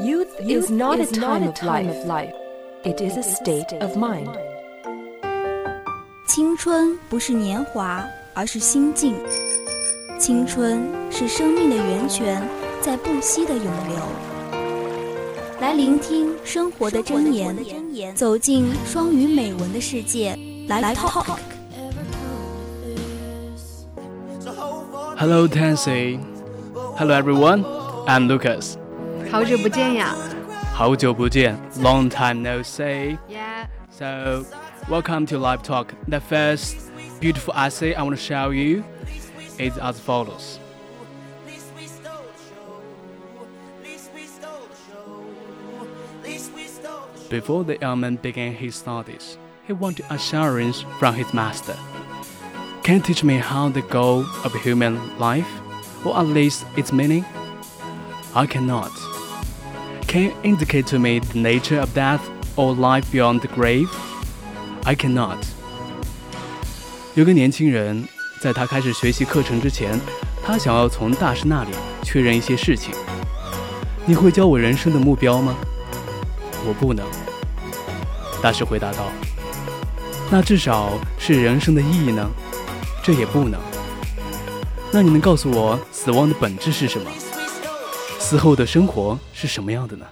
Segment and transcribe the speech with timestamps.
[0.00, 2.32] Youth is not a time of life.
[2.82, 4.30] It is a state of mind.
[6.26, 8.04] 青春不是年华，
[8.34, 9.14] 而是心境。
[10.18, 12.42] 青春是生命的源泉，
[12.80, 13.98] 在不息的涌流。
[15.60, 20.36] 来聆听生活的箴言，走进双语美文的世界。
[20.68, 21.38] 来 talk。
[25.16, 26.18] Hello, Tansy.
[26.96, 27.64] Hello, everyone.
[28.06, 28.76] I'm Lucas.
[29.31, 30.15] 好久不见呀！
[30.73, 33.17] 好久不见，Long time no see.
[33.91, 34.45] So,
[34.89, 35.87] welcome to Life Talk.
[36.07, 36.77] The first
[37.19, 38.83] beautiful essay I want to show you
[39.57, 40.57] is as follows.
[47.29, 51.75] Before the young man began his studies, he wanted assurance from his master.
[52.83, 55.47] Can you teach me how the goal of human life,
[56.03, 57.23] or at least its meaning?
[58.33, 58.91] I cannot.
[60.09, 62.21] Can you indicate to me the nature of death
[62.55, 63.87] or life beyond the grave?
[64.83, 65.37] I cannot.
[67.13, 68.07] 有个年轻人，
[68.41, 70.01] 在他开始学习课程之前，
[70.43, 71.69] 他想要从大师那里
[72.01, 72.91] 确认一些事情。
[74.07, 75.55] 你会教我人生的目标吗？
[76.65, 77.05] 我不能。
[78.41, 79.11] 大师回答道。
[80.31, 82.27] 那至少是人生的意义呢？
[83.03, 83.61] 这也不能。
[84.91, 87.11] 那你能告诉我死亡的本质是什么？
[88.18, 90.06] 死后的生活是什么样的呢？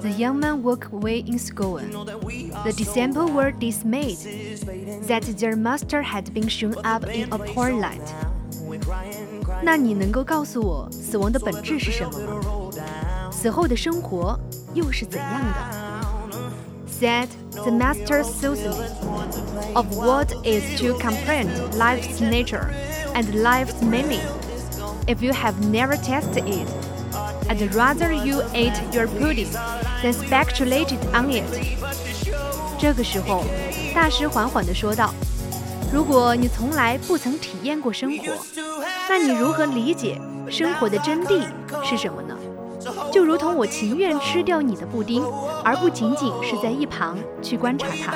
[0.00, 1.90] The young man walked away in scorn.
[2.64, 4.16] The disciples were dismayed
[5.06, 8.00] that their master had been shown up in a poor light.
[9.62, 13.30] 那你能够告诉我死亡的本质是什么吗？
[13.30, 14.38] 死后的生活
[14.72, 15.82] 又是怎样的？
[16.88, 18.88] Said the master solemnly,
[19.74, 22.70] of what is to comprehend life's nature
[23.14, 24.20] and life's meaning.
[25.07, 26.67] If you have never tasted it,
[27.47, 29.47] I'd rather you ate your pudding
[30.03, 31.45] than speculated on it.
[32.77, 33.45] 这个时候，
[33.95, 35.13] 大师缓缓地说道
[35.93, 38.25] ：“如果你从来不曾体验过生活，
[39.07, 41.45] 那你如何理解生活的真谛
[41.85, 42.35] 是什么呢？
[43.09, 45.23] 就如同我情愿吃掉你的布丁，
[45.63, 48.13] 而不仅仅是在一旁去观察它。”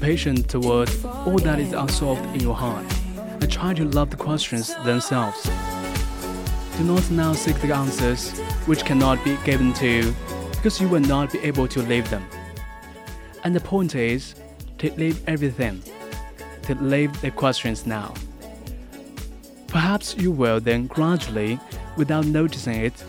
[0.00, 2.84] Patient toward all that is unsolved in your heart,
[3.16, 5.48] and try to love the questions themselves.
[6.78, 8.30] Do not now seek the answers
[8.66, 10.14] which cannot be given to you,
[10.52, 12.24] because you will not be able to live them.
[13.44, 14.34] And the point is
[14.78, 15.82] to leave everything,
[16.62, 18.14] to leave the questions now.
[19.66, 21.60] Perhaps you will then gradually,
[21.96, 23.04] without noticing it,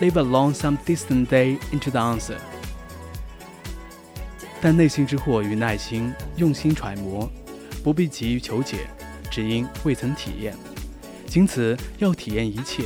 [0.00, 2.40] live along some distant day into the answer.
[4.64, 7.30] 但内心之惑与耐心，用心揣摩，
[7.82, 8.78] 不必急于求解，
[9.30, 10.56] 只因未曾体验。
[11.26, 12.84] 仅此要体验一切，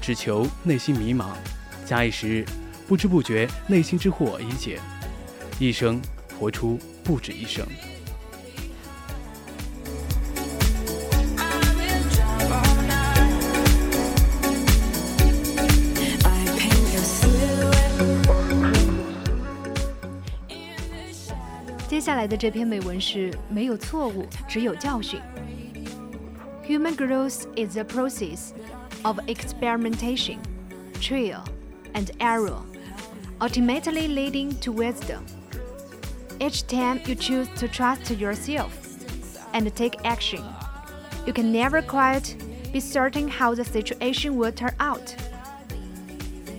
[0.00, 1.30] 只求内心迷茫。
[1.84, 2.44] 假以时日，
[2.86, 4.78] 不知不觉内心之惑已解，
[5.58, 6.00] 一生
[6.38, 7.66] 活出不止一生。
[21.95, 25.19] 接下来的这篇美文是没有错误，只有教训。
[26.67, 28.51] Human growth is a process
[29.01, 30.37] of experimentation,
[31.01, 31.43] trial,
[31.93, 32.61] and error,
[33.39, 35.19] ultimately leading to wisdom.
[36.39, 38.69] Each time you choose to trust yourself
[39.53, 40.41] and take action,
[41.25, 42.35] you can never quite
[42.71, 45.13] be certain how the situation will turn out.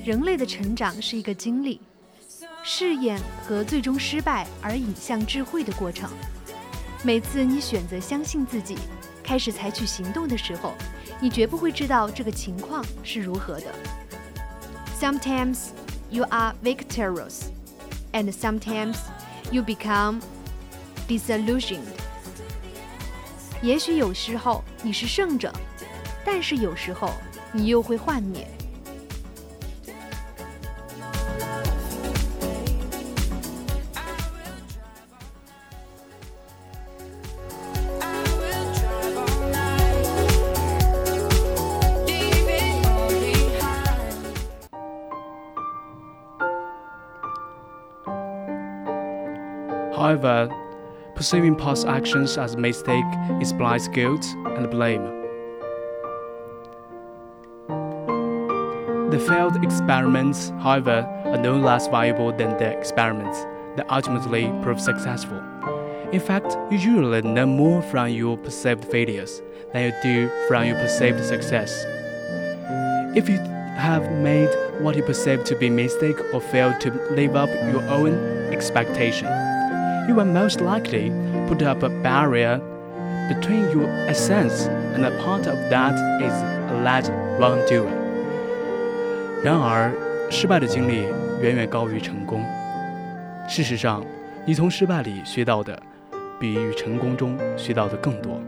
[0.04, 1.80] 人类的成长是一个经历，
[2.69, 3.17] 试验
[3.47, 6.09] 和最终失败而引向智慧的过程。
[7.01, 8.77] 每次你选择相信自己，
[9.23, 10.73] 开始采取行动的时候，
[11.21, 13.73] 你绝不会知道这个情况是如何的。
[14.99, 15.69] Sometimes
[16.09, 17.43] you are victorious,
[18.11, 18.97] and sometimes
[19.49, 20.19] you become
[21.07, 21.87] disillusioned.
[23.61, 25.53] 也许有时候你是胜者，
[26.25, 27.13] 但是有时候
[27.53, 28.45] 你又会幻灭。
[50.07, 50.47] However,
[51.15, 53.03] perceiving past actions as a mistake
[53.41, 54.25] implies guilt
[54.55, 55.03] and blame.
[59.09, 63.39] The failed experiments, however, are no less valuable than the experiments
[63.75, 65.43] that ultimately prove successful.
[66.13, 69.41] In fact, you usually learn more from your perceived failures
[69.73, 71.83] than you do from your perceived success.
[73.13, 73.39] If you
[73.75, 78.13] have made what you perceive to be mistake or failed to live up your own
[78.53, 79.46] expectation,
[80.07, 81.11] you will most likely
[81.47, 82.59] put up a barrier
[83.29, 86.33] between your essence and a part of that is
[86.71, 87.91] alleged wrongdoing.
[89.43, 89.91] 然而，
[90.29, 91.03] 失败的经历
[91.41, 92.41] 远远高于成功。
[93.47, 94.03] 事实上，
[94.45, 95.77] 你从失败里学到的，
[96.39, 98.41] 比与成功中学到的更多。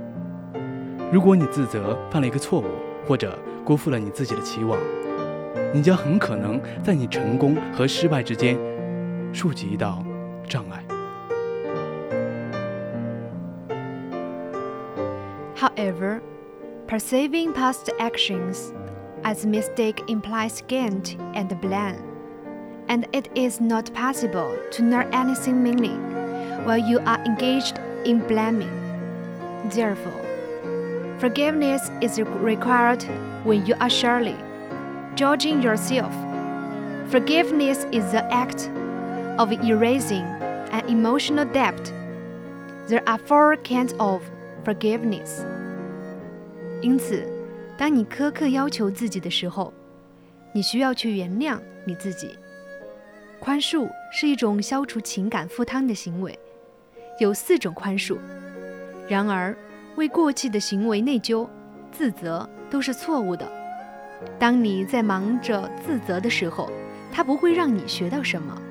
[1.11, 2.65] 如果你自责犯了一个错误，
[3.07, 4.79] 或者辜负了你自己的期望，
[5.73, 8.57] 你将很可能在你成功和失败之间
[9.33, 10.03] 竖起一道
[10.47, 10.98] 障碍。
[15.59, 16.21] However,
[16.87, 18.71] perceiving past actions
[19.25, 22.01] as mistake implies guilt and blame,
[22.87, 25.99] and it is not possible to know anything meaning
[26.63, 28.71] while you are engaged in blaming.
[29.71, 30.23] Therefore,
[31.19, 33.03] forgiveness is required
[33.43, 34.37] when you are surely
[35.15, 36.13] judging yourself.
[37.11, 38.69] Forgiveness is the act
[39.37, 40.23] of erasing
[40.71, 41.93] an emotional debt.
[42.87, 44.23] There are four kinds of
[44.69, 45.43] forgiveness。
[46.81, 47.25] 因此，
[47.77, 49.73] 当你苛刻要求自己的时候，
[50.53, 52.37] 你需要去原谅你自己。
[53.39, 56.37] 宽恕是一种消除情感负担的行为，
[57.19, 58.17] 有四种宽恕。
[59.07, 59.55] 然而，
[59.95, 61.47] 为过去的行为内疚、
[61.91, 63.49] 自责都是错误的。
[64.37, 66.69] 当你在忙着自责的时候，
[67.11, 68.61] 它不会让你学到什么。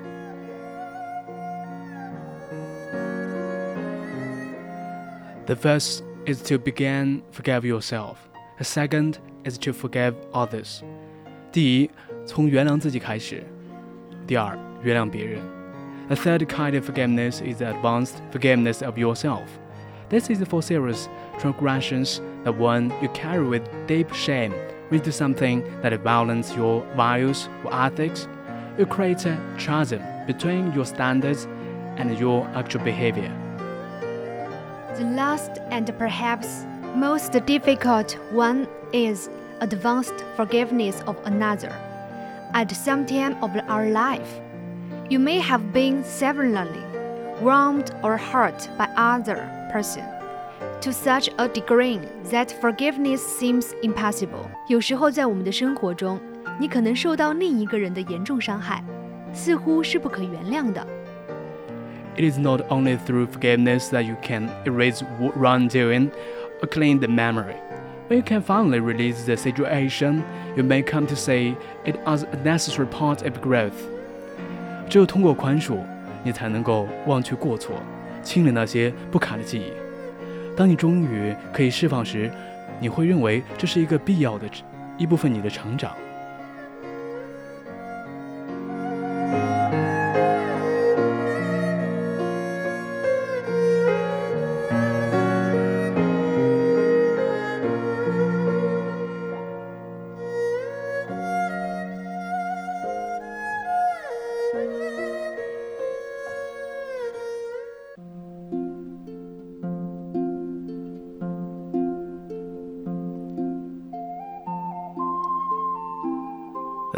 [5.48, 8.16] The first is to begin forgive yourself.
[8.58, 10.82] The second is to forgive others.
[11.52, 11.90] 第一，
[12.26, 13.42] 从原谅自己开始；
[14.26, 15.42] 第二，原谅别人。
[16.08, 19.44] A third kind of forgiveness is the advanced forgiveness of yourself.
[20.10, 21.08] This is for serious
[21.38, 24.52] transgressions, the one you carry with deep shame,
[24.90, 28.28] when you do something that violates your values or ethics.
[28.78, 31.46] You create a chasm between your standards
[31.96, 33.32] and your actual behavior.
[34.98, 36.64] The last and perhaps
[36.94, 39.28] most difficult one is
[39.60, 41.72] advanced forgiveness of another.
[42.52, 44.40] At some time of our life,
[45.08, 46.82] you may have been severely
[47.42, 50.04] wronged or hurt by other person
[50.80, 51.98] to such a degree
[52.30, 54.46] that forgiveness seems impossible.
[54.68, 56.20] 有时候在我们的生活中，
[56.60, 58.84] 你可能受到另一个人的严重伤害，
[59.32, 60.86] 似乎是不可原谅的。
[62.18, 65.02] it is not only through forgiveness that you can erase
[65.36, 66.10] wrongdoing
[66.62, 67.56] or clean the memory.
[68.08, 70.22] When you can finally release the situation,
[70.56, 73.72] you may come to see it as a necessary part of growth.
[74.88, 75.78] 只有通过宽恕，
[76.22, 77.76] 你才能够忘却过错，
[78.22, 79.72] 清理那些不堪的记忆。
[80.54, 82.30] 当你终于可以释放时，
[82.78, 84.46] 你会认为这是一个必要的
[84.98, 85.92] 一部分你的成长。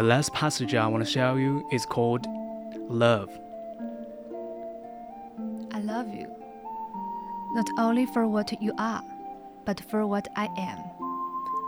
[0.00, 2.26] The last passage I want to show you is called
[2.88, 3.30] Love.
[5.73, 6.26] I love you,
[7.54, 9.02] not only for what you are,
[9.64, 10.78] but for what I am.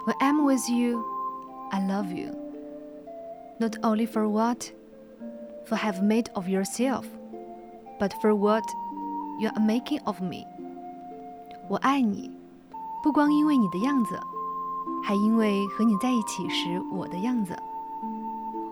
[0.04, 1.04] When I'm with you,
[1.72, 2.34] I love you,
[3.60, 4.70] not only for what
[5.70, 7.06] you have made of yourself,
[7.98, 8.64] but for what
[9.38, 10.46] you are making of me.
[11.68, 12.30] 我爱你，
[13.02, 14.18] 不光因为你的样子，
[15.04, 17.54] 还因为和你在一起时我的样子。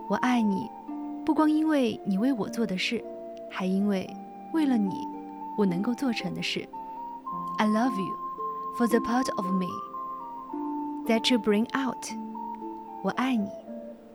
[0.07, 0.69] 我爱你，
[1.25, 3.03] 不光因为你为我做的事，
[3.49, 4.09] 还因为
[4.53, 4.93] 为了你，
[5.57, 6.67] 我能够做成的事。
[7.57, 8.13] I love you
[8.77, 9.67] for the part of me
[11.07, 12.07] that you bring out。
[13.03, 13.49] 我爱你，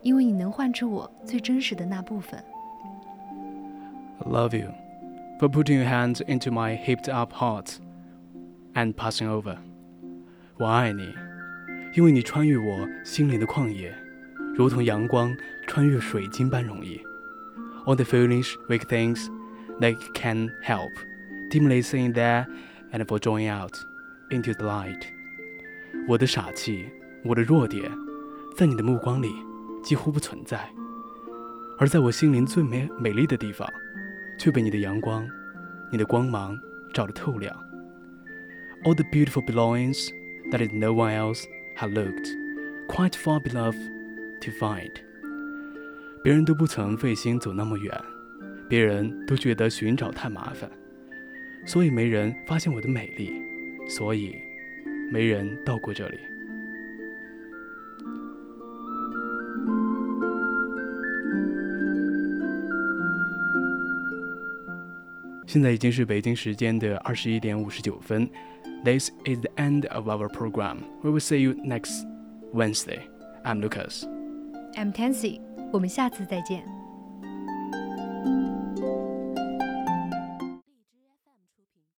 [0.03, 2.43] 因为你能唤出我最真实的那部分。
[4.21, 4.69] I love you
[5.39, 7.77] for putting your hands into my heaped up heart
[8.75, 9.57] and passing over。
[10.59, 11.13] 我爱你，
[11.95, 13.93] 因为你穿越我心灵的旷野，
[14.57, 17.01] 如同阳光穿越水晶般容易。
[17.85, 19.29] All the foolish, weak things
[19.81, 20.91] that can help,
[21.51, 22.47] dimly seeing there
[22.93, 23.73] and for drawing out
[24.31, 25.03] into the light。
[26.07, 26.87] 我的傻气，
[27.25, 27.91] 我的弱点，
[28.57, 29.33] 在你的目光里
[29.83, 30.71] 几乎不存在，
[31.79, 33.69] 而在我心灵最美美丽的地方，
[34.39, 35.27] 却被你的阳光、
[35.91, 36.57] 你的光芒
[36.95, 37.55] 照得透亮。
[38.85, 40.11] All the beautiful belongings
[40.51, 41.45] that is no one else
[41.77, 42.29] had looked
[42.89, 43.73] quite far below
[44.42, 44.92] to find。
[46.24, 47.94] 别人都不曾费心走那么远，
[48.68, 50.70] 别人都觉得寻找太麻烦，
[51.66, 53.42] 所以没人发现我的美丽，
[53.88, 54.36] 所以
[55.12, 56.18] 没人到过这里。
[65.46, 68.30] 现在已经是北京时间的二十一点五十九分。
[68.84, 70.80] This is the end of our program.
[71.02, 72.06] We will see you next
[72.54, 73.00] Wednesday.
[73.44, 74.17] I'm Lucas.
[74.78, 75.42] I'm Tansy，
[75.74, 76.77] 我们下次再见。